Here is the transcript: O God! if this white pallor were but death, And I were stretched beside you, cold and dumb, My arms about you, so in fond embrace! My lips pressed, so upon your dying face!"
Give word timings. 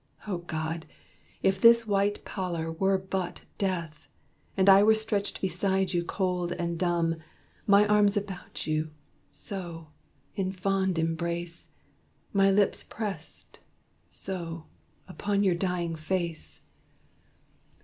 O 0.25 0.39
God! 0.39 0.87
if 1.43 1.61
this 1.61 1.85
white 1.85 2.25
pallor 2.25 2.71
were 2.71 2.97
but 2.97 3.41
death, 3.59 4.07
And 4.57 4.67
I 4.67 4.81
were 4.81 4.95
stretched 4.95 5.39
beside 5.41 5.93
you, 5.93 6.03
cold 6.03 6.53
and 6.53 6.79
dumb, 6.79 7.17
My 7.67 7.85
arms 7.87 8.17
about 8.17 8.65
you, 8.65 8.89
so 9.31 9.89
in 10.35 10.53
fond 10.53 10.97
embrace! 10.97 11.65
My 12.33 12.49
lips 12.49 12.83
pressed, 12.83 13.59
so 14.09 14.65
upon 15.07 15.43
your 15.43 15.53
dying 15.53 15.95
face!" 15.95 16.61